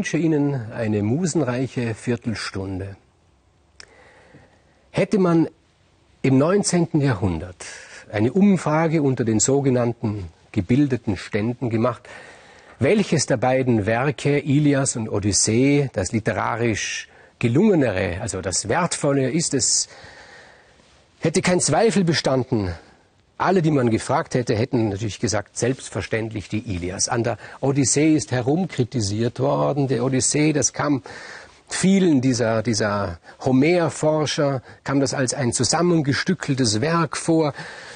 Wünsche 0.00 0.16
Ihnen 0.16 0.72
eine 0.72 1.02
musenreiche 1.02 1.94
Viertelstunde. 1.94 2.96
Hätte 4.92 5.18
man 5.18 5.46
im 6.22 6.38
19. 6.38 7.02
Jahrhundert 7.02 7.66
eine 8.10 8.32
Umfrage 8.32 9.02
unter 9.02 9.26
den 9.26 9.40
sogenannten 9.40 10.30
gebildeten 10.52 11.18
Ständen 11.18 11.68
gemacht, 11.68 12.08
welches 12.78 13.26
der 13.26 13.36
beiden 13.36 13.84
Werke, 13.84 14.38
Ilias 14.38 14.96
und 14.96 15.10
Odyssee, 15.10 15.90
das 15.92 16.12
literarisch 16.12 17.06
gelungenere, 17.38 18.22
also 18.22 18.40
das 18.40 18.70
wertvolle 18.70 19.30
ist, 19.30 19.52
es 19.52 19.90
hätte 21.18 21.42
kein 21.42 21.60
Zweifel 21.60 22.04
bestanden, 22.04 22.72
alle, 23.40 23.62
die 23.62 23.70
man 23.70 23.90
gefragt 23.90 24.34
hätte, 24.34 24.54
hätten 24.54 24.90
natürlich 24.90 25.18
gesagt, 25.18 25.56
selbstverständlich 25.56 26.48
die 26.48 26.58
Ilias. 26.58 27.08
An 27.08 27.24
der 27.24 27.38
Odyssee 27.60 28.14
ist 28.14 28.32
herumkritisiert 28.32 29.40
worden. 29.40 29.88
Der 29.88 30.04
Odyssee, 30.04 30.52
das 30.52 30.72
kam 30.72 31.02
vielen 31.68 32.20
dieser, 32.20 32.62
dieser 32.62 33.18
Homer-Forscher, 33.44 34.62
kam 34.84 35.00
das 35.00 35.14
als 35.14 35.34
ein 35.34 35.52
zusammengestückeltes 35.52 36.80
Werk 36.80 37.16
vor. 37.16 37.54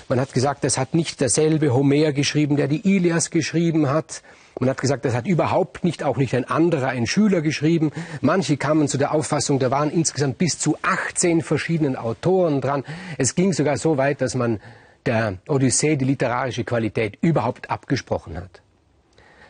Man 0.08 0.20
hat 0.20 0.32
gesagt, 0.32 0.64
das 0.64 0.78
hat 0.78 0.94
nicht 0.94 1.20
derselbe 1.20 1.74
Homer 1.74 2.12
geschrieben, 2.12 2.56
der 2.56 2.68
die 2.68 2.96
Ilias 2.96 3.30
geschrieben 3.30 3.88
hat. 3.90 4.22
Man 4.60 4.70
hat 4.70 4.80
gesagt, 4.80 5.04
das 5.04 5.14
hat 5.14 5.26
überhaupt 5.26 5.82
nicht, 5.82 6.04
auch 6.04 6.16
nicht 6.16 6.34
ein 6.34 6.44
anderer, 6.44 6.88
ein 6.88 7.06
Schüler 7.06 7.40
geschrieben. 7.40 7.90
Manche 8.20 8.56
kamen 8.56 8.86
zu 8.86 8.98
der 8.98 9.12
Auffassung, 9.12 9.58
da 9.58 9.70
waren 9.70 9.90
insgesamt 9.90 10.38
bis 10.38 10.58
zu 10.58 10.76
18 10.82 11.42
verschiedenen 11.42 11.96
Autoren 11.96 12.60
dran. 12.60 12.84
Es 13.18 13.34
ging 13.34 13.52
sogar 13.52 13.76
so 13.76 13.96
weit, 13.96 14.20
dass 14.20 14.36
man 14.36 14.60
der 15.06 15.38
Odyssee 15.48 15.96
die 15.96 16.04
literarische 16.04 16.64
Qualität 16.64 17.18
überhaupt 17.20 17.70
abgesprochen 17.70 18.36
hat. 18.36 18.62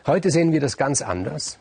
Heute 0.05 0.29
sehen 0.29 0.51
wir 0.51 0.59
das 0.59 0.77
ganz 0.77 1.01
anders. 1.01 1.57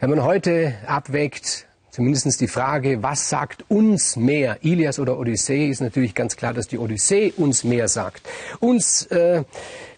Wenn 0.00 0.10
man 0.10 0.22
heute 0.22 0.74
abwägt, 0.86 1.66
zumindest 1.90 2.40
die 2.40 2.46
Frage, 2.46 3.02
was 3.02 3.28
sagt 3.28 3.64
uns 3.68 4.16
mehr, 4.16 4.58
Ilias 4.62 4.98
oder 4.98 5.18
Odyssee, 5.18 5.68
ist 5.68 5.80
natürlich 5.80 6.14
ganz 6.14 6.36
klar, 6.36 6.54
dass 6.54 6.68
die 6.68 6.78
Odyssee 6.78 7.32
uns 7.36 7.64
mehr 7.64 7.88
sagt. 7.88 8.22
Uns, 8.60 9.06
äh, 9.06 9.42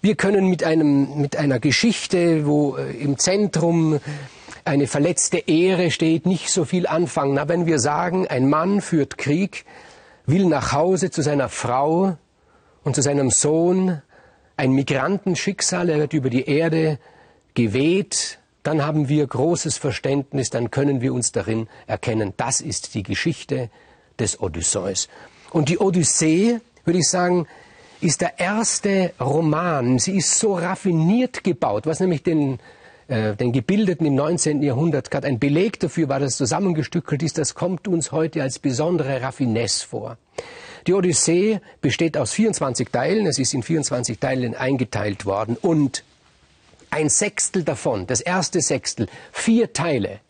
wir 0.01 0.15
können 0.15 0.49
mit, 0.49 0.65
einem, 0.65 1.21
mit 1.21 1.37
einer 1.37 1.61
Geschichte, 1.61 2.47
wo 2.47 2.77
äh, 2.77 2.93
im 2.93 3.19
Zentrum 3.19 4.01
eine 4.65 4.87
verletzte 4.87 5.39
Ehre 5.39 5.91
steht, 5.91 6.27
nicht 6.27 6.49
so 6.49 6.65
viel 6.65 6.87
anfangen. 6.87 7.39
Aber 7.39 7.53
wenn 7.53 7.67
wir 7.67 7.79
sagen, 7.79 8.27
ein 8.27 8.49
Mann 8.49 8.81
führt 8.81 9.19
Krieg, 9.19 9.65
will 10.27 10.47
nach 10.47 10.73
Hause 10.73 11.11
zu 11.11 11.23
seiner 11.23 11.49
Frau, 11.49 12.17
und 12.85 12.95
zu 12.95 13.03
seinem 13.03 13.31
Sohn 13.31 14.03
ein 14.57 14.73
Migrantenschicksal, 14.73 15.89
er 15.89 15.99
wird 15.99 16.13
über 16.13 16.31
die 16.31 16.49
Erde 16.49 16.99
geweht, 17.55 18.39
dann 18.63 18.85
haben 18.85 19.09
wir 19.09 19.27
großes 19.27 19.79
Verständnis, 19.79 20.51
dann 20.51 20.71
können 20.71 21.01
wir 21.01 21.15
uns 21.15 21.33
darin 21.33 21.69
erkennen. 21.87 22.35
Das 22.37 22.61
ist 22.61 22.95
die 22.95 23.03
Geschichte 23.03 23.71
des 24.19 24.41
Odysseus. 24.41 25.09
Und 25.51 25.69
die 25.69 25.79
Odyssee, 25.79 26.61
würde 26.85 26.99
ich 26.99 27.09
sagen, 27.09 27.47
ist 28.01 28.21
der 28.21 28.39
erste 28.39 29.13
Roman. 29.19 29.99
Sie 29.99 30.17
ist 30.17 30.39
so 30.39 30.55
raffiniert 30.55 31.45
gebaut, 31.45 31.87
was 31.87 32.01
nämlich 32.01 32.23
den, 32.23 32.59
äh, 33.09 33.35
den 33.35 33.53
Gebildeten 33.53 34.07
im 34.07 34.15
19. 34.15 34.63
Jahrhundert 34.63 35.11
gerade 35.11 35.27
ein 35.27 35.39
Beleg 35.39 35.81
dafür 35.81 36.09
war, 36.09 36.21
dass 36.21 36.37
zusammengestückelt 36.37 37.23
ist. 37.23 37.39
Das 37.39 37.55
kommt 37.55 37.89
uns 37.89 38.13
heute 38.13 38.43
als 38.43 38.59
besondere 38.59 39.23
Raffinesse 39.23 39.87
vor. 39.87 40.19
Die 40.87 40.95
Odyssee 40.95 41.61
besteht 41.81 42.17
aus 42.17 42.33
24 42.33 42.89
Teilen. 42.89 43.27
Es 43.27 43.39
ist 43.39 43.55
in 43.55 43.63
24 43.63 44.19
Teilen 44.19 44.55
eingeteilt 44.55 45.27
worden. 45.27 45.57
Und 45.57 46.05
ein 46.91 47.09
Sechstel 47.09 47.63
davon, 47.63 48.07
das 48.07 48.21
erste 48.21 48.61
Sechstel, 48.61 49.09
vier 49.33 49.73
Teile, 49.73 50.21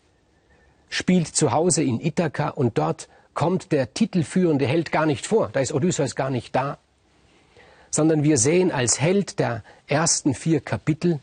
spielt 0.89 1.27
zu 1.27 1.51
Hause 1.51 1.83
in 1.83 1.99
Ithaka 1.99 2.49
und 2.49 2.77
dort 2.77 3.07
kommt 3.33 3.71
der 3.71 3.93
titelführende 3.93 4.67
Held 4.67 4.91
gar 4.91 5.05
nicht 5.05 5.25
vor. 5.25 5.49
Da 5.51 5.61
ist 5.61 5.73
Odysseus 5.73 6.15
gar 6.15 6.29
nicht 6.29 6.55
da. 6.55 6.77
Sondern 7.89 8.23
wir 8.23 8.37
sehen 8.37 8.71
als 8.71 9.01
Held 9.01 9.39
der 9.39 9.63
ersten 9.87 10.33
vier 10.33 10.61
Kapitel 10.61 11.19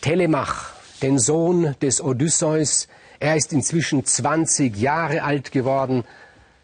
Telemach, 0.00 0.72
den 1.00 1.18
Sohn 1.18 1.76
des 1.80 2.02
Odysseus. 2.02 2.88
Er 3.20 3.36
ist 3.36 3.52
inzwischen 3.52 4.04
20 4.04 4.76
Jahre 4.76 5.22
alt 5.22 5.52
geworden 5.52 6.04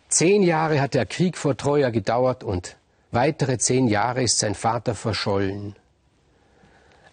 Zehn 0.09 0.43
Jahre 0.43 0.81
hat 0.81 0.95
der 0.95 1.05
Krieg 1.05 1.37
vor 1.37 1.57
Troja 1.57 1.91
gedauert 1.91 2.43
und 2.43 2.77
weitere 3.11 3.59
zehn 3.59 3.89
Jahre 3.89 4.23
ist 4.23 4.39
sein 4.39 4.55
Vater 4.55 4.95
verschollen. 4.95 5.77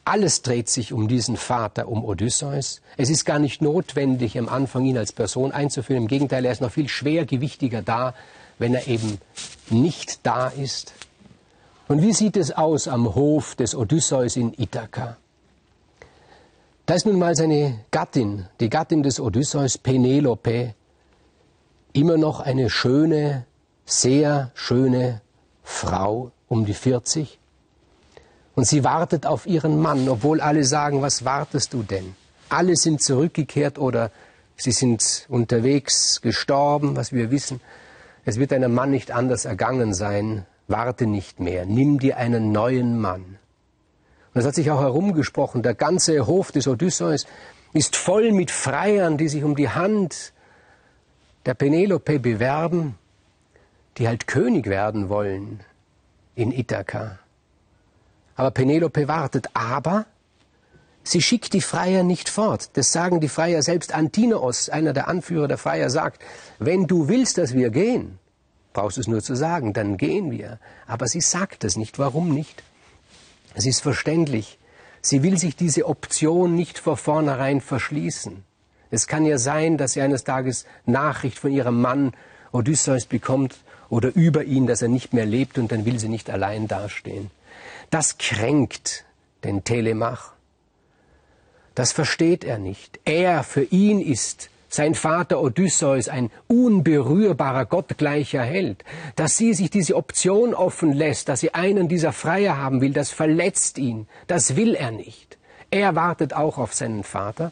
Alles 0.06 0.44
dreht 0.44 0.70
sich 0.70 0.94
um 0.94 1.08
diesen 1.08 1.36
Vater, 1.36 1.90
um 1.90 2.06
Odysseus. 2.06 2.82
Es 2.96 3.10
ist 3.10 3.26
gar 3.26 3.40
nicht 3.40 3.62
notwendig, 3.62 4.38
am 4.38 4.48
Anfang 4.48 4.86
ihn 4.86 4.98
als 4.98 5.12
Person 5.12 5.52
einzuführen. 5.52 6.04
Im 6.04 6.08
Gegenteil, 6.08 6.46
er 6.46 6.52
ist 6.52 6.62
noch 6.62 6.72
viel 6.72 6.88
schwergewichtiger 6.88 7.82
da, 7.82 8.14
wenn 8.60 8.76
er 8.76 8.88
eben 8.88 9.18
nicht 9.70 10.20
da 10.26 10.48
ist. 10.48 10.94
Und 11.88 12.02
wie 12.02 12.14
sieht 12.14 12.38
es 12.38 12.52
aus 12.52 12.88
am 12.88 13.14
Hof 13.14 13.56
des 13.56 13.76
Odysseus 13.76 14.38
in 14.38 14.54
Ithaka? 14.58 15.18
Da 16.86 16.94
ist 16.94 17.08
nun 17.08 17.18
mal 17.18 17.36
seine 17.36 17.80
Gattin, 17.92 18.46
die 18.60 18.70
Gattin 18.70 19.02
des 19.02 19.20
Odysseus, 19.20 19.80
Penelope, 19.80 20.76
immer 21.96 22.18
noch 22.18 22.42
eine 22.42 22.70
schöne, 22.70 23.46
sehr 23.86 24.52
schöne 24.54 25.22
Frau 25.64 26.32
um 26.48 26.66
die 26.66 26.74
40. 26.74 27.40
Und 28.54 28.66
sie 28.68 28.84
wartet 28.84 29.26
auf 29.26 29.48
ihren 29.48 29.80
Mann, 29.80 30.08
obwohl 30.10 30.42
alle 30.42 30.64
sagen, 30.64 31.02
was 31.02 31.26
wartest 31.26 31.74
du 31.74 31.84
denn? 31.84 32.16
Alle 32.50 32.76
sind 32.76 33.02
zurückgekehrt 33.02 33.78
oder 33.80 34.12
sie 34.56 34.72
sind 34.72 35.26
unterwegs 35.30 36.22
gestorben, 36.22 36.96
was 36.96 37.12
wir 37.12 37.32
wissen. 37.32 37.62
Es 38.26 38.40
wird 38.40 38.54
einem 38.54 38.74
Mann 38.74 38.92
nicht 38.92 39.12
anders 39.12 39.46
ergangen 39.46 39.94
sein. 39.94 40.46
Warte 40.68 41.06
nicht 41.06 41.40
mehr. 41.40 41.66
Nimm 41.66 42.00
dir 42.00 42.18
einen 42.18 42.52
neuen 42.52 43.00
Mann. 43.00 43.38
Und 44.34 44.42
es 44.42 44.46
hat 44.46 44.56
sich 44.56 44.70
auch 44.72 44.82
herumgesprochen, 44.82 45.64
der 45.64 45.76
ganze 45.76 46.28
Hof 46.28 46.52
des 46.52 46.68
Odysseus 46.68 47.26
ist 47.74 47.96
voll 47.96 48.32
mit 48.32 48.52
Freiern, 48.52 49.18
die 49.18 49.30
sich 49.30 49.44
um 49.44 49.56
die 49.56 49.70
Hand 49.70 50.34
der 51.46 51.54
Penelope 51.54 52.20
bewerben, 52.20 52.96
die 53.98 54.08
halt 54.08 54.28
König 54.28 54.68
werden 54.68 55.10
wollen 55.10 55.62
in 56.36 56.52
Ithaka. 56.52 57.20
Aber 58.36 58.52
Penelope 58.52 59.08
wartet, 59.08 59.48
aber 59.54 60.06
sie 61.04 61.22
schickt 61.22 61.54
die 61.54 61.62
Freier 61.62 62.04
nicht 62.04 62.28
fort. 62.28 62.72
Das 62.74 62.92
sagen 62.92 63.22
die 63.22 63.30
Freier 63.30 63.62
selbst. 63.62 63.94
Antinoos, 63.94 64.70
einer 64.70 64.92
der 64.92 65.08
Anführer 65.08 65.48
der 65.48 65.58
Freier, 65.58 65.90
sagt, 65.90 66.22
wenn 66.60 66.88
du 66.88 67.08
willst, 67.08 67.38
dass 67.38 67.54
wir 67.54 67.70
gehen, 67.70 68.20
brauchst 68.74 68.98
du 68.98 69.02
es 69.02 69.08
nur 69.08 69.22
zu 69.22 69.36
sagen, 69.36 69.72
dann 69.72 69.96
gehen 69.98 70.32
wir. 70.32 70.60
Aber 70.86 71.08
sie 71.08 71.22
sagt 71.22 71.64
es 71.64 71.78
nicht. 71.78 71.98
Warum 71.98 72.34
nicht? 72.34 72.64
Es 73.54 73.66
ist 73.66 73.82
verständlich. 73.82 74.60
Sie 75.02 75.24
will 75.24 75.38
sich 75.38 75.56
diese 75.56 75.86
Option 75.86 76.56
nicht 76.56 76.80
vor 76.80 76.98
vornherein 76.98 77.62
verschließen. 77.62 78.44
Es 78.96 79.08
kann 79.08 79.26
ja 79.26 79.38
sein, 79.38 79.78
dass 79.78 79.92
sie 79.94 80.02
eines 80.02 80.24
Tages 80.24 80.66
Nachricht 80.86 81.38
von 81.38 81.52
ihrem 81.52 81.82
Mann 81.82 82.14
Odysseus 82.54 83.06
bekommt 83.06 83.58
oder 83.90 84.16
über 84.16 84.46
ihn, 84.46 84.68
dass 84.68 84.82
er 84.82 84.88
nicht 84.88 85.14
mehr 85.14 85.26
lebt 85.26 85.58
und 85.58 85.72
dann 85.72 85.86
will 85.86 86.00
sie 86.00 86.08
nicht 86.08 86.30
allein 86.30 86.70
dastehen. 86.70 87.30
Das 87.90 88.18
kränkt 88.18 89.04
den 89.44 89.66
Telemach. 89.66 90.32
Das 91.76 91.92
versteht 91.92 92.46
er 92.46 92.58
nicht. 92.58 93.02
Er, 93.04 93.44
für 93.44 93.64
ihn 93.64 94.00
ist 94.00 94.50
sein 94.70 94.96
Vater 94.96 95.42
Odysseus 95.42 96.08
ein 96.08 96.32
unberührbarer, 96.48 97.66
gottgleicher 97.66 98.44
Held. 98.44 98.86
Dass 99.18 99.36
sie 99.36 99.54
sich 99.54 99.70
diese 99.70 99.98
Option 99.98 100.54
offen 100.54 100.94
lässt, 100.94 101.28
dass 101.28 101.42
sie 101.42 101.54
einen 101.54 101.90
dieser 101.90 102.14
Freier 102.14 102.58
haben 102.58 102.80
will, 102.80 102.94
das 102.94 103.12
verletzt 103.12 103.78
ihn. 103.78 104.08
Das 104.28 104.56
will 104.56 104.74
er 104.74 104.92
nicht. 104.92 105.38
Er 105.70 105.96
wartet 105.96 106.34
auch 106.34 106.58
auf 106.58 106.74
seinen 106.74 107.04
Vater 107.04 107.52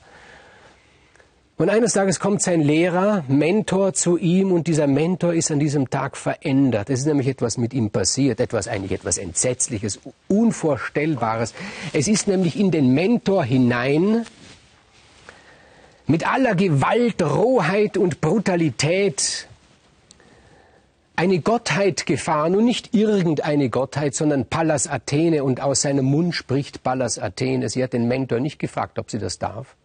und 1.57 1.69
eines 1.69 1.94
Tages 1.94 2.19
kommt 2.19 2.41
sein 2.41 2.61
Lehrer, 2.61 3.23
Mentor 3.27 3.94
zu 3.94 4.17
ihm 4.17 4.51
und 4.51 4.65
dieser 4.65 4.88
Mentor 4.88 5.33
ist 5.33 5.51
an 5.51 5.59
diesem 5.59 5.89
Tag 5.89 6.17
verändert. 6.17 6.89
Es 6.89 7.01
ist 7.01 7.05
nämlich 7.05 7.27
etwas 7.27 7.57
mit 7.57 7.73
ihm 7.73 7.91
passiert, 7.91 8.39
etwas 8.39 8.67
eigentlich 8.67 8.91
etwas 8.91 9.19
Entsetzliches, 9.19 10.00
Unvorstellbares. 10.27 11.53
Es 11.94 12.07
ist 12.07 12.27
nämlich 12.27 12.59
in 12.59 12.71
den 12.71 12.94
Mentor 12.94 13.44
hinein 13.44 14.25
mit 16.07 16.27
aller 16.27 16.55
Gewalt, 16.55 17.21
Rohheit 17.21 17.97
und 17.97 18.19
Brutalität 18.19 19.47
eine 21.15 21.39
Gottheit 21.39 22.07
gefahren 22.07 22.55
und 22.55 22.65
nicht 22.65 22.95
irgendeine 22.95 23.69
Gottheit, 23.69 24.15
sondern 24.15 24.45
Pallas 24.45 24.88
Athene 24.88 25.44
und 25.44 25.61
aus 25.61 25.81
seinem 25.81 26.05
Mund 26.05 26.33
spricht 26.33 26.81
Pallas 26.81 27.19
Athene. 27.19 27.69
Sie 27.69 27.83
hat 27.83 27.94
den 27.94 28.07
Mentor 28.07 28.39
nicht 28.39 28.57
gefragt, 28.57 28.97
ob 28.97 29.11
sie 29.11 29.19
das 29.19 29.38
darf. 29.38 29.75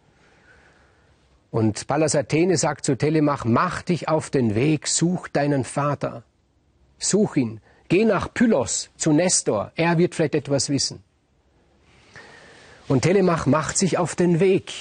Und 1.51 1.87
Pallas 1.87 2.15
Athene 2.15 2.57
sagt 2.57 2.85
zu 2.85 2.95
Telemach, 2.95 3.45
mach 3.45 3.81
dich 3.81 4.07
auf 4.07 4.29
den 4.29 4.55
Weg, 4.55 4.87
such 4.87 5.27
deinen 5.29 5.63
Vater. 5.63 6.23
Such 6.99 7.37
ihn. 7.37 7.61
Geh 7.87 8.05
nach 8.05 8.33
Pylos 8.33 8.89
zu 8.97 9.13
Nestor. 9.13 9.71
Er 9.75 9.97
wird 9.97 10.13
vielleicht 10.13 10.35
etwas 10.35 10.69
wissen. 10.69 11.03
Und 12.87 13.01
Telemach 13.01 13.45
macht 13.47 13.77
sich 13.77 13.97
auf 13.97 14.15
den 14.15 14.39
Weg. 14.39 14.71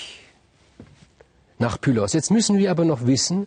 nach 1.58 1.80
Pylos. 1.80 2.12
Jetzt 2.12 2.30
müssen 2.30 2.58
wir 2.58 2.70
aber 2.70 2.84
noch 2.84 3.06
wissen, 3.06 3.46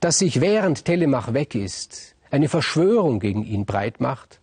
dass 0.00 0.18
sich 0.18 0.40
während 0.40 0.84
Telemach 0.84 1.32
weg 1.32 1.54
ist, 1.54 2.14
eine 2.30 2.48
Verschwörung 2.48 3.20
gegen 3.20 3.44
ihn 3.44 3.64
breit 3.64 4.00
macht. 4.00 4.40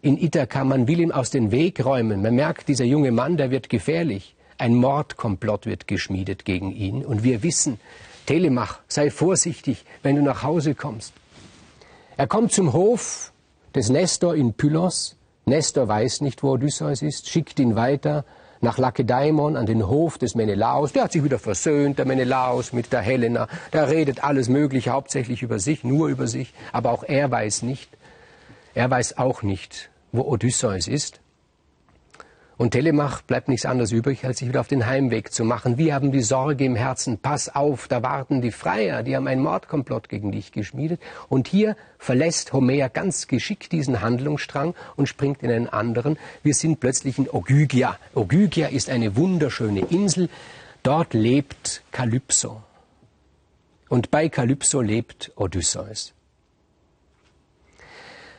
In 0.00 0.18
Ithaka, 0.18 0.64
man 0.64 0.86
will 0.86 1.00
ihn 1.00 1.12
aus 1.12 1.30
dem 1.30 1.50
Weg 1.50 1.84
räumen. 1.84 2.22
Man 2.22 2.34
merkt, 2.34 2.68
dieser 2.68 2.84
junge 2.84 3.10
Mann, 3.10 3.36
der 3.36 3.50
wird 3.50 3.68
gefährlich. 3.68 4.36
Ein 4.58 4.74
Mordkomplott 4.74 5.66
wird 5.66 5.86
geschmiedet 5.86 6.44
gegen 6.44 6.72
ihn. 6.72 7.04
Und 7.04 7.22
wir 7.22 7.42
wissen, 7.42 7.78
Telemach, 8.26 8.80
sei 8.88 9.10
vorsichtig, 9.10 9.84
wenn 10.02 10.16
du 10.16 10.22
nach 10.22 10.42
Hause 10.42 10.74
kommst. 10.74 11.12
Er 12.16 12.26
kommt 12.26 12.52
zum 12.52 12.72
Hof 12.72 13.32
des 13.74 13.88
Nestor 13.88 14.34
in 14.34 14.54
Pylos. 14.54 15.16
Nestor 15.46 15.86
weiß 15.86 16.20
nicht, 16.20 16.42
wo 16.42 16.50
Odysseus 16.52 17.02
ist, 17.02 17.28
schickt 17.28 17.58
ihn 17.60 17.76
weiter 17.76 18.24
nach 18.60 18.76
Lakedaimon 18.76 19.56
an 19.56 19.66
den 19.66 19.86
Hof 19.86 20.18
des 20.18 20.34
Menelaos. 20.34 20.92
Der 20.92 21.04
hat 21.04 21.12
sich 21.12 21.22
wieder 21.22 21.38
versöhnt, 21.38 21.98
der 21.98 22.06
Menelaos 22.06 22.72
mit 22.72 22.92
der 22.92 23.00
Helena. 23.00 23.46
Der 23.72 23.88
redet 23.88 24.24
alles 24.24 24.48
Mögliche, 24.48 24.90
hauptsächlich 24.90 25.42
über 25.42 25.60
sich, 25.60 25.84
nur 25.84 26.08
über 26.08 26.26
sich. 26.26 26.52
Aber 26.72 26.90
auch 26.90 27.04
er 27.04 27.30
weiß 27.30 27.62
nicht. 27.62 27.88
Er 28.74 28.90
weiß 28.90 29.18
auch 29.18 29.42
nicht, 29.42 29.90
wo 30.12 30.22
Odysseus 30.22 30.88
ist. 30.88 31.20
Und 32.58 32.72
Telemach 32.72 33.22
bleibt 33.22 33.46
nichts 33.46 33.64
anderes 33.64 33.92
übrig, 33.92 34.24
als 34.24 34.38
sich 34.38 34.48
wieder 34.48 34.58
auf 34.58 34.66
den 34.66 34.84
Heimweg 34.84 35.32
zu 35.32 35.44
machen. 35.44 35.78
Wir 35.78 35.94
haben 35.94 36.10
die 36.10 36.22
Sorge 36.22 36.64
im 36.64 36.74
Herzen, 36.74 37.16
pass 37.16 37.54
auf, 37.54 37.86
da 37.86 38.02
warten 38.02 38.42
die 38.42 38.50
Freier, 38.50 39.04
die 39.04 39.14
haben 39.14 39.28
einen 39.28 39.42
Mordkomplott 39.42 40.08
gegen 40.08 40.32
dich 40.32 40.50
geschmiedet. 40.50 41.00
Und 41.28 41.46
hier 41.46 41.76
verlässt 41.98 42.52
Homer 42.52 42.88
ganz 42.88 43.28
geschickt 43.28 43.70
diesen 43.70 44.00
Handlungsstrang 44.00 44.74
und 44.96 45.08
springt 45.08 45.44
in 45.44 45.52
einen 45.52 45.68
anderen. 45.68 46.18
Wir 46.42 46.52
sind 46.52 46.80
plötzlich 46.80 47.16
in 47.18 47.30
Ogygia. 47.30 47.96
Ogygia 48.12 48.66
ist 48.66 48.90
eine 48.90 49.14
wunderschöne 49.14 49.86
Insel. 49.90 50.28
Dort 50.82 51.14
lebt 51.14 51.84
Kalypso. 51.92 52.60
Und 53.88 54.10
bei 54.10 54.28
Kalypso 54.28 54.80
lebt 54.80 55.30
Odysseus. 55.36 56.12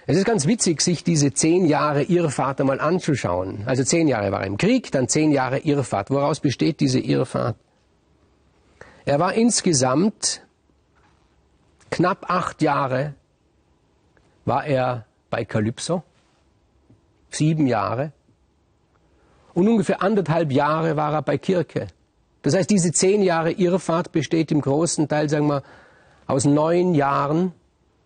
Es 0.10 0.18
ist 0.18 0.26
ganz 0.26 0.48
witzig, 0.48 0.82
sich 0.82 1.04
diese 1.04 1.34
zehn 1.34 1.68
Jahre 1.68 2.02
Irrfahrt 2.02 2.60
einmal 2.60 2.80
anzuschauen. 2.80 3.62
Also 3.68 3.84
zehn 3.84 4.08
Jahre 4.08 4.32
war 4.32 4.42
er 4.42 4.48
im 4.48 4.58
Krieg, 4.58 4.92
dann 4.92 5.08
zehn 5.08 5.32
Jahre 5.32 5.60
Irrfahrt. 5.60 6.10
Woraus 6.10 6.40
besteht 6.40 6.80
diese 6.80 7.00
Irrfahrt? 7.00 7.56
Er 9.06 9.20
war 9.20 9.36
insgesamt 9.36 10.42
knapp 11.92 12.28
acht 12.28 12.64
Jahre 12.64 13.14
war 14.46 14.66
er 14.66 15.06
bei 15.30 15.46
Kalypso, 15.46 16.02
sieben 17.30 17.68
Jahre. 17.68 18.12
Und 19.54 19.68
ungefähr 19.68 20.02
anderthalb 20.02 20.52
Jahre 20.52 20.98
war 20.98 21.14
er 21.14 21.22
bei 21.22 21.38
Kirke. 21.38 21.86
Das 22.42 22.56
heißt, 22.56 22.72
diese 22.72 22.92
zehn 22.92 23.22
Jahre 23.22 23.52
Irrfahrt 23.52 24.12
besteht 24.12 24.52
im 24.52 24.62
großen 24.62 25.08
Teil, 25.08 25.30
sagen 25.30 25.46
wir, 25.46 25.62
aus 26.26 26.46
neun 26.46 26.96
Jahren, 26.96 27.52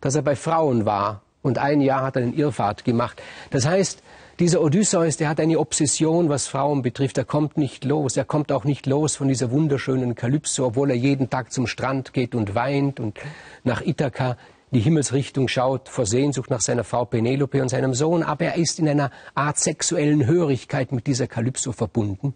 dass 0.01 0.15
er 0.15 0.21
bei 0.21 0.35
Frauen 0.35 0.85
war 0.85 1.23
und 1.43 1.59
ein 1.59 1.81
Jahr 1.81 2.01
hat 2.01 2.15
er 2.15 2.23
eine 2.23 2.33
Irrfahrt 2.33 2.83
gemacht. 2.83 3.21
Das 3.51 3.67
heißt, 3.67 4.01
dieser 4.39 4.61
Odysseus, 4.61 5.17
der 5.17 5.29
hat 5.29 5.39
eine 5.39 5.59
Obsession, 5.59 6.27
was 6.27 6.47
Frauen 6.47 6.81
betrifft. 6.81 7.19
Er 7.19 7.25
kommt 7.25 7.55
nicht 7.55 7.85
los. 7.85 8.17
Er 8.17 8.25
kommt 8.25 8.51
auch 8.51 8.63
nicht 8.63 8.87
los 8.87 9.15
von 9.15 9.27
dieser 9.27 9.51
wunderschönen 9.51 10.15
Kalypso, 10.15 10.65
obwohl 10.65 10.89
er 10.89 10.95
jeden 10.95 11.29
Tag 11.29 11.51
zum 11.51 11.67
Strand 11.67 12.13
geht 12.13 12.33
und 12.33 12.55
weint 12.55 12.99
und 12.99 13.19
nach 13.63 13.81
Ithaka 13.85 14.37
die 14.71 14.79
Himmelsrichtung 14.79 15.47
schaut, 15.47 15.87
vor 15.87 16.07
Sehnsucht 16.07 16.49
nach 16.49 16.61
seiner 16.61 16.83
Frau 16.83 17.05
Penelope 17.05 17.61
und 17.61 17.69
seinem 17.69 17.93
Sohn. 17.93 18.23
Aber 18.23 18.45
er 18.45 18.55
ist 18.55 18.79
in 18.79 18.89
einer 18.89 19.11
Art 19.35 19.59
sexuellen 19.59 20.25
Hörigkeit 20.25 20.91
mit 20.91 21.05
dieser 21.05 21.27
Kalypso 21.27 21.71
verbunden. 21.71 22.33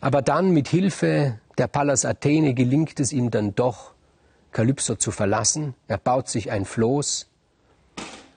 Aber 0.00 0.22
dann 0.22 0.50
mit 0.50 0.66
Hilfe 0.66 1.38
der 1.56 1.68
Pallas 1.68 2.04
Athene 2.04 2.52
gelingt 2.52 2.98
es 2.98 3.12
ihm 3.12 3.30
dann 3.30 3.54
doch, 3.54 3.92
Kalypso 4.56 4.94
zu 4.94 5.10
verlassen. 5.10 5.74
Er 5.86 5.98
baut 5.98 6.30
sich 6.30 6.50
ein 6.50 6.64
Floß 6.64 7.28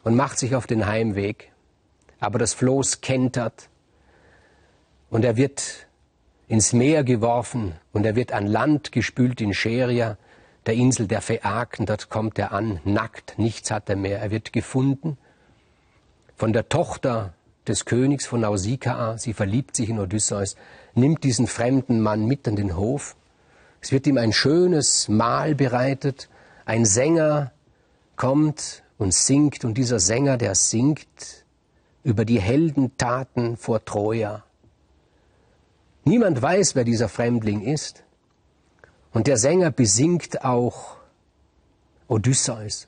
und 0.04 0.18
macht 0.18 0.38
sich 0.38 0.54
auf 0.54 0.68
den 0.68 0.86
Heimweg. 0.86 1.54
Aber 2.20 2.38
das 2.38 2.54
Floß 2.54 3.00
kentert 3.00 3.70
und 5.10 5.24
er 5.24 5.38
wird 5.38 5.88
ins 6.50 6.74
Meer 6.74 7.06
geworfen 7.06 7.76
und 7.94 8.06
er 8.06 8.18
wird 8.18 8.34
an 8.34 8.48
Land 8.48 8.92
gespült 8.92 9.40
in 9.40 9.54
Scheria, 9.54 10.18
der 10.66 10.74
Insel 10.74 11.08
der 11.08 11.22
Phäaken. 11.22 11.86
Dort 11.86 12.10
kommt 12.10 12.38
er 12.38 12.52
an, 12.52 12.82
nackt, 12.84 13.40
nichts 13.40 13.72
hat 13.72 13.90
er 13.90 13.96
mehr. 13.96 14.20
Er 14.20 14.30
wird 14.30 14.52
gefunden 14.52 15.18
von 16.36 16.52
der 16.52 16.68
Tochter 16.68 17.34
des 17.66 17.86
Königs 17.86 18.26
von 18.26 18.42
Nausikaa. 18.42 19.18
Sie 19.18 19.32
verliebt 19.32 19.74
sich 19.74 19.88
in 19.88 20.00
Odysseus, 20.00 20.58
nimmt 20.96 21.24
diesen 21.24 21.48
fremden 21.48 22.02
Mann 22.02 22.26
mit 22.26 22.46
an 22.46 22.58
den 22.58 22.76
Hof 22.76 23.16
es 23.82 23.92
wird 23.92 24.08
ihm 24.08 24.18
ein 24.18 24.34
schönes 24.34 25.08
Mahl 25.08 25.56
bereitet. 25.56 26.30
Ein 26.66 26.86
Sänger 26.86 27.52
kommt 28.16 28.84
und 28.98 29.14
singt 29.14 29.64
und 29.64 29.78
dieser 29.78 30.00
Sänger, 30.00 30.38
der 30.38 30.56
singt 30.56 31.46
über 32.04 32.26
die 32.26 32.40
Heldentaten 32.40 33.58
vor 33.58 33.84
Troja. 33.86 34.44
Niemand 36.04 36.42
weiß, 36.42 36.76
wer 36.76 36.84
dieser 36.84 37.10
Fremdling 37.10 37.62
ist. 37.62 38.04
Und 39.12 39.28
der 39.28 39.38
Sänger 39.38 39.72
besingt 39.72 40.44
auch 40.44 40.98
Odysseus. 42.08 42.88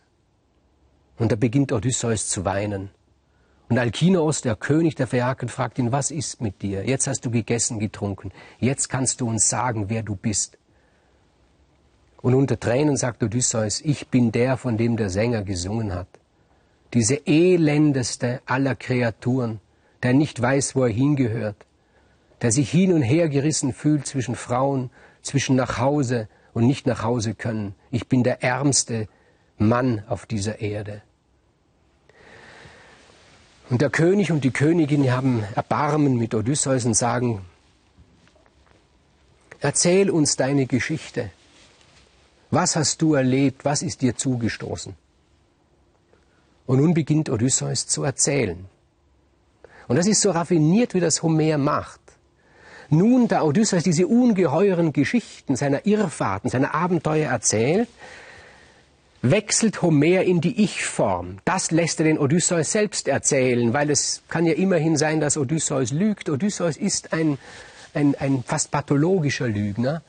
Und 1.17 1.31
da 1.31 1.35
beginnt 1.35 1.71
Odysseus 1.71 2.27
zu 2.29 2.45
weinen. 2.45 2.89
Und 3.69 3.77
Alkinos, 3.77 4.41
der 4.41 4.55
König 4.55 4.95
der 4.95 5.07
Phäaken, 5.07 5.47
fragt 5.47 5.79
ihn, 5.79 5.91
was 5.91 6.11
ist 6.11 6.41
mit 6.41 6.61
dir? 6.61 6.85
Jetzt 6.85 7.07
hast 7.07 7.25
du 7.25 7.31
gegessen, 7.31 7.79
getrunken. 7.79 8.31
Jetzt 8.59 8.89
kannst 8.89 9.21
du 9.21 9.29
uns 9.29 9.47
sagen, 9.47 9.89
wer 9.89 10.03
du 10.03 10.15
bist. 10.15 10.57
Und 12.21 12.35
unter 12.35 12.59
Tränen 12.59 12.97
sagt 12.97 13.23
Odysseus, 13.23 13.81
ich 13.81 14.07
bin 14.09 14.31
der, 14.31 14.57
von 14.57 14.77
dem 14.77 14.95
der 14.95 15.09
Sänger 15.09 15.41
gesungen 15.43 15.93
hat. 15.93 16.07
Diese 16.93 17.25
elendeste 17.25 18.41
aller 18.45 18.75
Kreaturen, 18.75 19.59
der 20.03 20.13
nicht 20.13 20.41
weiß, 20.41 20.75
wo 20.75 20.83
er 20.83 20.89
hingehört, 20.89 21.65
der 22.41 22.51
sich 22.51 22.69
hin 22.69 22.93
und 22.93 23.01
her 23.01 23.29
gerissen 23.29 23.73
fühlt 23.73 24.05
zwischen 24.05 24.35
Frauen, 24.35 24.89
zwischen 25.21 25.55
nach 25.55 25.77
Hause 25.77 26.27
und 26.53 26.67
nicht 26.67 26.85
nach 26.85 27.03
Hause 27.03 27.33
können. 27.33 27.75
Ich 27.91 28.07
bin 28.07 28.23
der 28.23 28.43
ärmste 28.43 29.07
Mann 29.57 30.03
auf 30.07 30.25
dieser 30.25 30.59
Erde. 30.59 31.01
Und 33.69 33.81
der 33.81 33.89
König 33.89 34.31
und 34.31 34.43
die 34.43 34.51
Königin 34.51 35.11
haben 35.11 35.43
Erbarmen 35.55 36.17
mit 36.17 36.35
Odysseus 36.35 36.85
und 36.85 36.93
sagen, 36.93 37.45
erzähl 39.61 40.09
uns 40.09 40.35
deine 40.35 40.65
Geschichte. 40.65 41.31
Was 42.51 42.75
hast 42.75 43.01
du 43.01 43.15
erlebt? 43.15 43.65
Was 43.65 43.81
ist 43.81 44.01
dir 44.01 44.15
zugestoßen? 44.15 44.93
Und 46.65 46.79
nun 46.79 46.93
beginnt 46.93 47.29
Odysseus 47.29 47.87
zu 47.87 48.03
erzählen. 48.03 48.65
Und 49.87 49.95
das 49.95 50.07
ist 50.07 50.21
so 50.21 50.31
raffiniert, 50.31 50.93
wie 50.93 50.99
das 50.99 51.23
Homer 51.23 51.57
macht. 51.57 51.99
Nun, 52.89 53.29
da 53.29 53.43
Odysseus 53.43 53.83
diese 53.83 54.05
ungeheuren 54.05 54.91
Geschichten 54.91 55.55
seiner 55.55 55.85
Irrfahrten, 55.85 56.49
seiner 56.49 56.75
Abenteuer 56.75 57.29
erzählt, 57.29 57.87
wechselt 59.21 59.81
Homer 59.81 60.23
in 60.23 60.41
die 60.41 60.63
Ich-Form. 60.63 61.37
Das 61.45 61.71
lässt 61.71 62.01
er 62.01 62.05
den 62.05 62.19
Odysseus 62.19 62.71
selbst 62.71 63.07
erzählen, 63.07 63.73
weil 63.73 63.89
es 63.89 64.23
kann 64.27 64.45
ja 64.45 64.53
immerhin 64.53 64.97
sein, 64.97 65.21
dass 65.21 65.37
Odysseus 65.37 65.91
lügt. 65.91 66.29
Odysseus 66.29 66.75
ist 66.75 67.13
ein, 67.13 67.37
ein, 67.93 68.15
ein 68.15 68.43
fast 68.45 68.71
pathologischer 68.71 69.47
Lügner. 69.47 70.01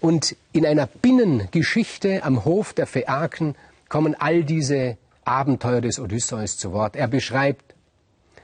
Und 0.00 0.36
in 0.52 0.64
einer 0.64 0.86
Binnengeschichte 0.86 2.22
am 2.24 2.44
Hof 2.44 2.72
der 2.72 2.86
Phäaken 2.86 3.54
kommen 3.88 4.14
all 4.18 4.44
diese 4.44 4.96
Abenteuer 5.24 5.80
des 5.80 6.00
Odysseus 6.00 6.56
zu 6.56 6.72
Wort. 6.72 6.96
Er 6.96 7.08
beschreibt, 7.08 7.74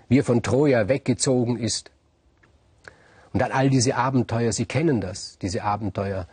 wie 0.09 0.19
er 0.19 0.25
von 0.25 0.43
Troja 0.43 0.89
weggezogen 0.89 1.59
ist. 1.59 1.91
Und 3.33 3.41
dann 3.41 3.53
all 3.53 3.71
diese 3.71 3.97
Abenteuer, 3.97 4.53
Sie 4.53 4.67
kennen 4.67 5.01
das, 5.01 5.39
diese 5.41 5.63
Abenteuer, 5.63 6.27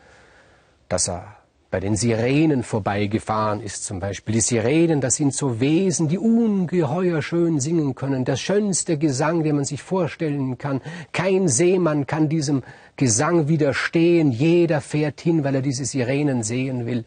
dass 0.90 1.10
er 1.10 1.38
bei 1.74 1.80
den 1.80 1.96
Sirenen 1.96 2.62
vorbeigefahren 2.62 3.60
ist 3.60 3.84
zum 3.84 4.00
Beispiel. 4.00 4.36
Die 4.36 4.42
Sirenen, 4.42 5.02
das 5.02 5.16
sind 5.16 5.34
so 5.34 5.60
Wesen, 5.60 6.08
die 6.08 6.20
ungeheuer 6.20 7.24
schön 7.24 7.60
singen 7.60 7.96
können. 7.96 8.26
Der 8.26 8.36
schönste 8.36 9.00
Gesang, 9.00 9.42
den 9.42 9.56
man 9.56 9.66
sich 9.66 9.82
vorstellen 9.82 10.60
kann. 10.60 10.82
Kein 11.14 11.48
Seemann 11.48 12.06
kann 12.06 12.30
diesem 12.30 12.62
Gesang 12.96 13.48
widerstehen. 13.48 14.32
Jeder 14.32 14.82
fährt 14.82 15.20
hin, 15.20 15.44
weil 15.44 15.56
er 15.56 15.62
diese 15.64 15.86
Sirenen 15.86 16.44
sehen 16.44 16.86
will. 16.86 17.06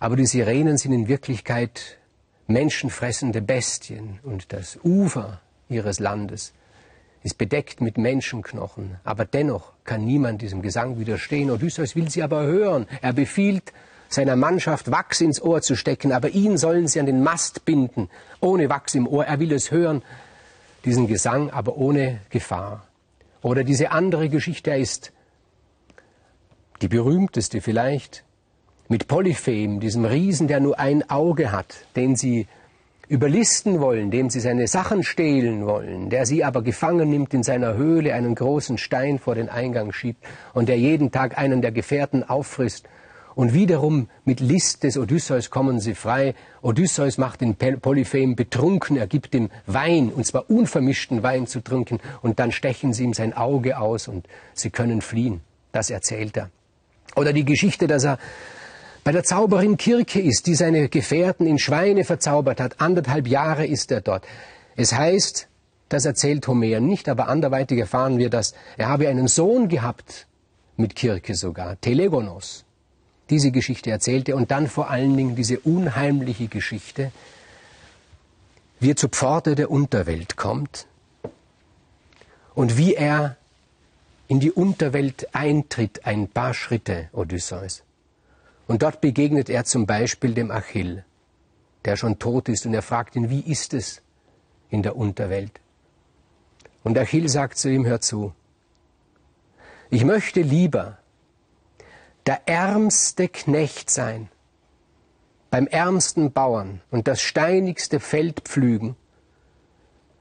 Aber 0.00 0.16
die 0.16 0.26
Sirenen 0.26 0.76
sind 0.76 0.90
in 0.90 1.06
Wirklichkeit 1.06 1.98
menschenfressende 2.48 3.40
Bestien 3.40 4.18
und 4.24 4.52
das 4.52 4.80
Ufer 4.82 5.40
ihres 5.68 6.00
Landes 6.00 6.54
ist 7.22 7.38
bedeckt 7.38 7.80
mit 7.80 7.98
Menschenknochen, 7.98 8.96
aber 9.04 9.24
dennoch 9.24 9.72
kann 9.84 10.04
niemand 10.04 10.42
diesem 10.42 10.62
Gesang 10.62 10.98
widerstehen. 10.98 11.50
Odysseus 11.50 11.96
will 11.96 12.10
sie 12.10 12.22
aber 12.22 12.42
hören. 12.42 12.86
Er 13.00 13.12
befiehlt 13.12 13.72
seiner 14.08 14.36
Mannschaft 14.36 14.90
Wachs 14.90 15.20
ins 15.20 15.42
Ohr 15.42 15.60
zu 15.60 15.76
stecken, 15.76 16.12
aber 16.12 16.30
ihn 16.30 16.56
sollen 16.56 16.86
sie 16.86 17.00
an 17.00 17.06
den 17.06 17.22
Mast 17.22 17.64
binden, 17.64 18.08
ohne 18.40 18.70
Wachs 18.70 18.94
im 18.94 19.06
Ohr. 19.06 19.26
Er 19.26 19.40
will 19.40 19.52
es 19.52 19.70
hören, 19.70 20.02
diesen 20.84 21.06
Gesang, 21.06 21.50
aber 21.50 21.76
ohne 21.76 22.20
Gefahr. 22.30 22.86
Oder 23.42 23.64
diese 23.64 23.90
andere 23.90 24.28
Geschichte, 24.28 24.70
ist 24.72 25.12
die 26.80 26.88
berühmteste 26.88 27.60
vielleicht, 27.60 28.24
mit 28.88 29.06
Polyphem, 29.06 29.80
diesem 29.80 30.04
Riesen, 30.06 30.48
der 30.48 30.60
nur 30.60 30.78
ein 30.78 31.08
Auge 31.10 31.52
hat, 31.52 31.74
den 31.94 32.16
sie 32.16 32.46
überlisten 33.08 33.80
wollen, 33.80 34.10
dem 34.10 34.30
sie 34.30 34.40
seine 34.40 34.66
Sachen 34.66 35.02
stehlen 35.02 35.66
wollen, 35.66 36.10
der 36.10 36.26
sie 36.26 36.44
aber 36.44 36.62
gefangen 36.62 37.08
nimmt 37.08 37.32
in 37.32 37.42
seiner 37.42 37.74
Höhle, 37.74 38.14
einen 38.14 38.34
großen 38.34 38.78
Stein 38.78 39.18
vor 39.18 39.34
den 39.34 39.48
Eingang 39.48 39.92
schiebt 39.92 40.24
und 40.52 40.68
der 40.68 40.78
jeden 40.78 41.10
Tag 41.10 41.38
einen 41.38 41.62
der 41.62 41.72
Gefährten 41.72 42.22
auffrisst. 42.22 42.86
Und 43.34 43.54
wiederum 43.54 44.08
mit 44.24 44.40
List 44.40 44.82
des 44.82 44.98
Odysseus 44.98 45.48
kommen 45.48 45.78
sie 45.78 45.94
frei. 45.94 46.34
Odysseus 46.60 47.18
macht 47.18 47.40
den 47.40 47.54
Polyphem 47.54 48.34
betrunken, 48.34 48.96
er 48.96 49.06
gibt 49.06 49.32
ihm 49.32 49.48
Wein, 49.64 50.10
und 50.10 50.26
zwar 50.26 50.50
unvermischten 50.50 51.22
Wein 51.22 51.46
zu 51.46 51.60
trinken, 51.60 52.00
und 52.20 52.40
dann 52.40 52.50
stechen 52.50 52.92
sie 52.92 53.04
ihm 53.04 53.14
sein 53.14 53.32
Auge 53.32 53.78
aus 53.78 54.08
und 54.08 54.26
sie 54.54 54.70
können 54.70 55.02
fliehen. 55.02 55.40
Das 55.70 55.88
erzählt 55.88 56.36
er. 56.36 56.50
Oder 57.14 57.32
die 57.32 57.44
Geschichte, 57.44 57.86
dass 57.86 58.04
er 58.04 58.18
bei 59.04 59.12
der 59.12 59.24
Zauberin 59.24 59.76
Kirke 59.76 60.20
ist, 60.20 60.46
die 60.46 60.54
seine 60.54 60.88
Gefährten 60.88 61.46
in 61.46 61.58
Schweine 61.58 62.04
verzaubert 62.04 62.60
hat. 62.60 62.80
Anderthalb 62.80 63.26
Jahre 63.26 63.66
ist 63.66 63.90
er 63.90 64.00
dort. 64.00 64.24
Es 64.76 64.92
heißt, 64.92 65.48
das 65.88 66.04
erzählt 66.04 66.46
Homer 66.46 66.80
nicht, 66.80 67.08
aber 67.08 67.28
anderweitig 67.28 67.78
erfahren 67.78 68.18
wir, 68.18 68.30
dass 68.30 68.54
er 68.76 68.88
habe 68.88 69.08
einen 69.08 69.28
Sohn 69.28 69.68
gehabt, 69.68 70.26
mit 70.76 70.94
Kirke 70.94 71.34
sogar, 71.34 71.80
Telegonos. 71.80 72.64
Diese 73.30 73.50
Geschichte 73.50 73.90
erzählte 73.90 74.36
und 74.36 74.50
dann 74.50 74.68
vor 74.68 74.90
allen 74.90 75.16
Dingen 75.16 75.34
diese 75.34 75.58
unheimliche 75.60 76.48
Geschichte, 76.48 77.10
wie 78.80 78.92
er 78.92 78.96
zur 78.96 79.10
Pforte 79.10 79.54
der 79.54 79.70
Unterwelt 79.70 80.36
kommt 80.36 80.86
und 82.54 82.78
wie 82.78 82.94
er 82.94 83.36
in 84.28 84.40
die 84.40 84.52
Unterwelt 84.52 85.34
eintritt, 85.34 86.06
ein 86.06 86.28
paar 86.28 86.54
Schritte, 86.54 87.08
Odysseus. 87.12 87.82
Und 88.68 88.82
dort 88.82 89.00
begegnet 89.00 89.48
er 89.48 89.64
zum 89.64 89.86
Beispiel 89.86 90.34
dem 90.34 90.50
Achill, 90.50 91.04
der 91.84 91.96
schon 91.96 92.18
tot 92.18 92.48
ist, 92.48 92.66
und 92.66 92.74
er 92.74 92.82
fragt 92.82 93.16
ihn, 93.16 93.30
wie 93.30 93.40
ist 93.40 93.74
es 93.74 94.02
in 94.68 94.82
der 94.82 94.94
Unterwelt? 94.94 95.60
Und 96.84 96.96
Achill 96.96 97.28
sagt 97.28 97.56
zu 97.58 97.70
ihm, 97.70 97.86
hör 97.86 98.00
zu, 98.00 98.34
ich 99.90 100.04
möchte 100.04 100.42
lieber 100.42 100.98
der 102.26 102.46
ärmste 102.46 103.28
Knecht 103.28 103.88
sein, 103.88 104.28
beim 105.50 105.66
ärmsten 105.66 106.32
Bauern 106.32 106.82
und 106.90 107.08
das 107.08 107.22
steinigste 107.22 108.00
Feld 108.00 108.40
pflügen, 108.40 108.96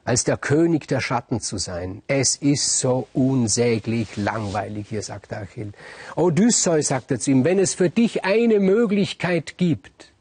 als 0.08 0.24
der 0.24 0.38
König 0.38 0.88
der 0.88 1.02
Schatten 1.02 1.42
zu 1.42 1.58
sein. 1.58 2.02
Es 2.08 2.38
ist 2.38 2.80
so 2.80 3.10
unsäglich 3.12 4.16
langweilig 4.16 4.88
hier, 4.88 5.02
sagt 5.02 5.34
Achill. 5.34 5.74
Odysseus, 6.16 6.88
sagt 6.88 7.12
er 7.12 7.20
zu 7.20 7.32
ihm, 7.32 7.44
wenn 7.44 7.60
es 7.60 7.74
für 7.74 7.90
dich 7.90 8.24
eine 8.24 8.62
Möglichkeit 8.62 9.58
gibt, 9.58 10.14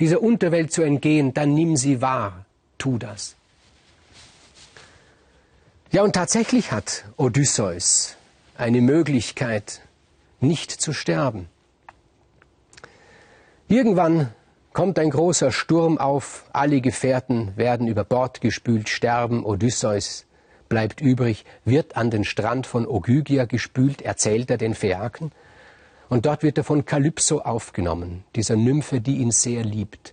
dieser 0.00 0.20
Unterwelt 0.20 0.70
zu 0.70 0.82
entgehen, 0.82 1.32
dann 1.32 1.54
nimm 1.54 1.78
sie 1.78 2.02
wahr. 2.02 2.44
Tu 2.76 2.98
das. 2.98 3.36
Ja, 5.90 6.02
und 6.02 6.12
tatsächlich 6.12 6.70
hat 6.70 7.06
Odysseus 7.16 8.16
eine 8.58 8.82
Möglichkeit, 8.82 9.80
nicht 10.40 10.70
zu 10.70 10.92
sterben. 10.92 11.48
Irgendwann 13.66 14.28
kommt 14.74 14.98
ein 14.98 15.08
großer 15.08 15.52
Sturm 15.52 15.96
auf, 15.96 16.44
alle 16.52 16.82
Gefährten 16.82 17.56
werden 17.56 17.88
über 17.88 18.04
Bord 18.04 18.42
gespült, 18.42 18.90
sterben, 18.90 19.46
Odysseus 19.46 20.26
bleibt 20.68 21.00
übrig, 21.00 21.44
wird 21.64 21.96
an 21.96 22.10
den 22.10 22.24
Strand 22.24 22.66
von 22.66 22.86
Ogygia 22.86 23.44
gespült, 23.44 24.02
erzählt 24.02 24.50
er 24.50 24.58
den 24.58 24.74
Phäaken, 24.74 25.30
und 26.08 26.26
dort 26.26 26.42
wird 26.42 26.58
er 26.58 26.64
von 26.64 26.84
Kalypso 26.84 27.40
aufgenommen, 27.40 28.24
dieser 28.34 28.56
Nymphe, 28.56 29.00
die 29.00 29.18
ihn 29.18 29.30
sehr 29.30 29.64
liebt. 29.64 30.12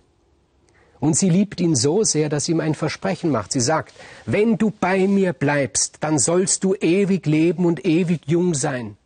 Und 1.00 1.16
sie 1.16 1.28
liebt 1.28 1.60
ihn 1.60 1.74
so 1.74 2.04
sehr, 2.04 2.28
dass 2.28 2.44
sie 2.44 2.52
ihm 2.52 2.60
ein 2.60 2.76
Versprechen 2.76 3.30
macht. 3.30 3.50
Sie 3.50 3.60
sagt, 3.60 3.92
wenn 4.24 4.56
du 4.56 4.70
bei 4.70 5.08
mir 5.08 5.32
bleibst, 5.32 5.98
dann 6.00 6.20
sollst 6.20 6.62
du 6.62 6.74
ewig 6.74 7.26
leben 7.26 7.66
und 7.66 7.84
ewig 7.84 8.20
jung 8.26 8.54
sein. 8.54 8.96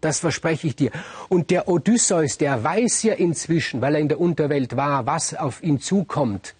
Das 0.00 0.20
verspreche 0.20 0.66
ich 0.68 0.76
dir. 0.76 0.90
Und 1.28 1.50
der 1.50 1.68
Odysseus, 1.68 2.38
der 2.38 2.62
weiß 2.64 3.02
ja 3.02 3.14
inzwischen, 3.14 3.80
weil 3.80 3.94
er 3.94 4.00
in 4.00 4.08
der 4.08 4.20
Unterwelt 4.20 4.76
war, 4.76 5.06
was 5.06 5.34
auf 5.34 5.62
ihn 5.62 5.78
zukommt, 5.78 6.54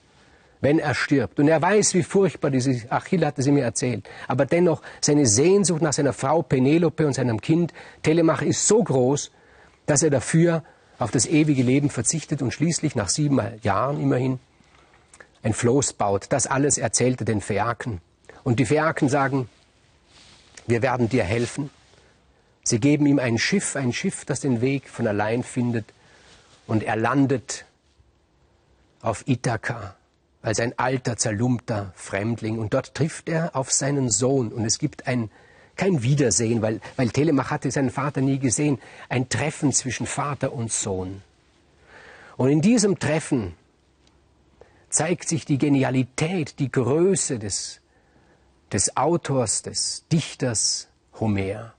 wenn 0.61 0.79
er 0.79 0.95
stirbt. 0.95 1.41
Und 1.41 1.49
er 1.49 1.63
weiß, 1.63 1.95
wie 1.95 2.03
furchtbar 2.03 2.51
diese 2.51 2.91
Achill 2.91 3.25
hatte 3.25 3.43
sie 3.43 3.53
mir 3.53 3.65
erzählt. 3.65 4.09
Aber 4.29 4.45
dennoch, 4.45 4.83
seine 5.01 5.27
Sehnsucht 5.27 5.81
nach 5.81 5.95
seiner 5.95 6.13
Frau 6.13 6.43
Penelope 6.43 7.07
und 7.07 7.15
seinem 7.15 7.41
Kind 7.41 7.73
Telemach 8.03 8.43
ist 8.43 8.67
so 8.67 8.83
groß, 8.83 9.31
dass 9.87 10.03
er 10.03 10.11
dafür 10.11 10.63
auf 10.99 11.11
das 11.11 11.25
ewige 11.25 11.63
Leben 11.63 11.89
verzichtet 11.89 12.43
und 12.43 12.53
schließlich 12.53 12.95
nach 12.95 13.09
sieben 13.09 13.41
Jahren 13.63 13.99
immerhin 14.01 14.39
ein 15.43 15.55
Floß 15.55 15.95
baut. 15.95 16.27
Das 16.29 16.47
alles 16.47 16.77
erzählte 16.77 17.25
den 17.25 17.41
Phäaken. 17.41 18.03
Und 18.45 18.59
die 18.59 18.67
Phäaken 18.67 19.09
sagen, 19.09 19.49
wir 20.67 20.83
werden 20.83 21.09
dir 21.09 21.25
helfen. 21.25 21.71
Sie 22.63 22.79
geben 22.79 23.07
ihm 23.07 23.19
ein 23.19 23.39
Schiff, 23.39 23.77
ein 23.77 23.93
Schiff, 23.93 24.25
das 24.25 24.41
den 24.41 24.61
Weg 24.61 24.89
von 24.89 25.07
allein 25.07 25.43
findet, 25.43 25.87
und 26.67 26.85
er 26.85 26.97
landet 26.97 27.65
auf 29.03 29.27
Ithaka 29.27 29.97
als 30.43 30.61
ein 30.61 30.79
alter, 30.79 31.17
zerlumpter 31.17 31.93
Fremdling. 31.95 32.59
Und 32.59 32.75
dort 32.75 32.95
trifft 32.95 33.29
er 33.29 33.57
auf 33.57 33.73
seinen 33.73 34.11
Sohn. 34.11 34.53
Und 34.53 34.65
es 34.65 34.79
gibt 34.79 35.07
ein, 35.07 35.31
kein 35.77 36.03
Wiedersehen, 36.03 36.63
weil, 36.63 36.81
weil 36.97 37.11
Telemach 37.11 37.51
hatte 37.51 37.71
seinen 37.71 37.91
Vater 37.91 38.21
nie 38.21 38.39
gesehen. 38.39 38.79
Ein 39.09 39.29
Treffen 39.29 39.73
zwischen 39.73 40.07
Vater 40.07 40.53
und 40.53 40.73
Sohn. 40.73 41.23
Und 42.37 42.51
in 42.51 42.63
diesem 42.63 42.99
Treffen 42.99 43.55
zeigt 44.89 45.29
sich 45.29 45.45
die 45.45 45.59
Genialität, 45.59 46.59
die 46.59 46.71
Größe 46.71 47.39
des, 47.39 47.81
des 48.73 48.97
Autors, 48.97 49.63
des 49.63 50.05
Dichters 50.11 50.89
Homer. 51.19 51.75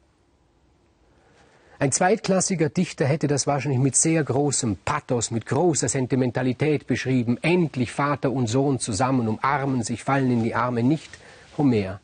Ein 1.81 1.91
zweitklassiger 1.91 2.69
Dichter 2.69 3.07
hätte 3.07 3.25
das 3.25 3.47
wahrscheinlich 3.47 3.81
mit 3.81 3.95
sehr 3.95 4.23
großem 4.23 4.77
Pathos, 4.85 5.31
mit 5.31 5.47
großer 5.47 5.89
Sentimentalität 5.89 6.85
beschrieben. 6.85 7.39
Endlich 7.41 7.91
Vater 7.91 8.31
und 8.31 8.45
Sohn 8.45 8.77
zusammen 8.77 9.27
umarmen 9.27 9.81
sich, 9.81 10.03
fallen 10.03 10.29
in 10.29 10.43
die 10.43 10.53
Arme, 10.53 10.83
nicht 10.83 11.09
Homer. 11.57 11.99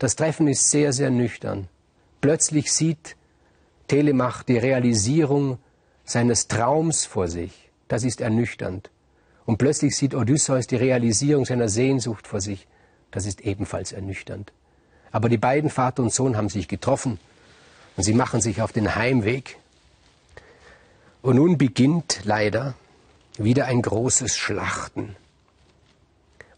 Das 0.00 0.16
Treffen 0.16 0.48
ist 0.48 0.72
sehr, 0.72 0.92
sehr 0.92 1.10
nüchtern. 1.10 1.68
Plötzlich 2.20 2.72
sieht 2.72 3.14
Telemach 3.86 4.42
die 4.42 4.58
Realisierung 4.58 5.58
seines 6.04 6.48
Traums 6.48 7.06
vor 7.06 7.28
sich. 7.28 7.70
Das 7.86 8.02
ist 8.02 8.20
ernüchternd. 8.20 8.90
Und 9.46 9.56
plötzlich 9.56 9.96
sieht 9.96 10.16
Odysseus 10.16 10.66
die 10.66 10.74
Realisierung 10.74 11.44
seiner 11.44 11.68
Sehnsucht 11.68 12.26
vor 12.26 12.40
sich. 12.40 12.66
Das 13.12 13.26
ist 13.26 13.42
ebenfalls 13.42 13.92
ernüchternd. 13.92 14.52
Aber 15.12 15.28
die 15.28 15.38
beiden 15.38 15.70
Vater 15.70 16.02
und 16.02 16.12
Sohn 16.12 16.36
haben 16.36 16.48
sich 16.48 16.66
getroffen 16.66 17.20
und 17.96 18.02
sie 18.02 18.14
machen 18.14 18.40
sich 18.40 18.62
auf 18.62 18.72
den 18.72 18.94
Heimweg. 18.94 19.58
Und 21.22 21.36
nun 21.36 21.58
beginnt 21.58 22.20
leider 22.24 22.74
wieder 23.38 23.66
ein 23.66 23.82
großes 23.82 24.36
Schlachten. 24.36 25.16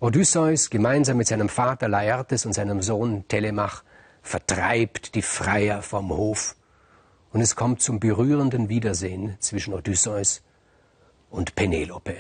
Odysseus 0.01 0.71
gemeinsam 0.71 1.17
mit 1.17 1.29
seinem 1.29 1.49
Vater 1.49 1.89
Laertes 1.89 2.47
und 2.47 2.53
seinem 2.53 2.83
Sohn 2.83 3.27
Telemach 3.29 3.83
vertreibt 4.23 5.15
die 5.15 5.23
Freier 5.23 5.83
vom 5.83 6.11
Hof 6.11 6.57
und 7.33 7.41
es 7.41 7.57
kommt 7.57 7.83
zum 7.83 8.01
berührenden 8.01 8.69
Wiedersehen 8.69 9.37
zwischen 9.41 9.75
Odysseus 9.75 10.43
und 11.31 11.55
Penelope. 11.55 12.17